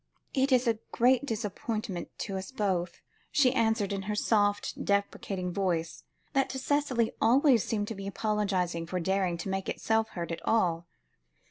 "It 0.33 0.51
is 0.51 0.67
a 0.67 0.79
great 0.91 1.27
disappointment 1.27 2.09
to 2.21 2.35
us 2.35 2.49
both," 2.49 3.01
she 3.31 3.53
answered, 3.53 3.93
in 3.93 4.01
her 4.09 4.15
soft, 4.15 4.83
deprecating 4.83 5.51
voice, 5.53 6.05
that 6.33 6.49
to 6.49 6.57
Cicely 6.57 7.11
always 7.21 7.63
seemed 7.63 7.87
to 7.89 7.93
be 7.93 8.07
apologising 8.07 8.87
for 8.87 8.99
daring 8.99 9.37
to 9.37 9.49
make 9.49 9.69
itself 9.69 10.09
heard 10.09 10.31
at 10.31 10.43
all. 10.43 10.87